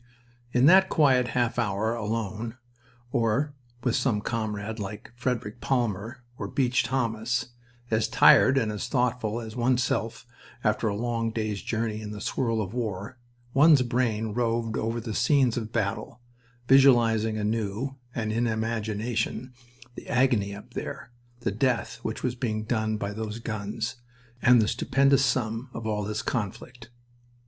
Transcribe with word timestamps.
In 0.51 0.65
that 0.65 0.89
quiet 0.89 1.27
half 1.27 1.59
hour, 1.59 1.93
alone, 1.93 2.57
or 3.11 3.53
with 3.83 3.95
some 3.95 4.19
comrade, 4.19 4.79
like 4.79 5.11
Frederic 5.15 5.61
Palmer 5.61 6.23
or 6.39 6.47
Beach 6.47 6.81
Thomas, 6.83 7.49
as 7.91 8.07
tired 8.07 8.57
and 8.57 8.71
as 8.71 8.87
thoughtful 8.87 9.39
as 9.39 9.55
oneself 9.55 10.25
after 10.63 10.87
a 10.87 10.95
long 10.95 11.29
day's 11.29 11.61
journeying 11.61 12.01
in 12.01 12.09
the 12.13 12.19
swirl 12.19 12.63
of 12.63 12.73
war, 12.73 13.19
one's 13.53 13.83
brain 13.83 14.29
roved 14.33 14.75
over 14.75 14.99
the 14.99 15.13
scenes 15.13 15.55
of 15.55 15.71
battle, 15.71 16.19
visualizing 16.67 17.37
anew, 17.37 17.95
and 18.15 18.31
in 18.31 18.47
imagination, 18.47 19.53
the 19.93 20.09
agony 20.09 20.55
up 20.55 20.73
there, 20.73 21.11
the 21.41 21.51
death 21.51 21.97
which 22.01 22.23
was 22.23 22.33
being 22.33 22.63
done 22.63 22.97
by 22.97 23.13
those 23.13 23.37
guns, 23.37 23.97
and 24.41 24.59
the 24.63 24.67
stupendous 24.67 25.23
sum 25.23 25.69
of 25.75 25.85
all 25.85 26.03
this 26.03 26.23
conflict. 26.23 26.89